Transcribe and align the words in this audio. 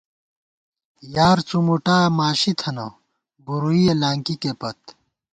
یار 1.15 1.37
څُومُوٹا 1.47 1.97
ماشِی 2.17 2.51
تھنہ، 2.59 2.85
بُورُوئییَہ 3.45 3.93
لانکِکےپت 4.01 4.79